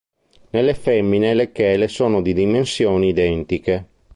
[0.49, 3.87] Nelle femmine le chele sono di dimensioni identiche.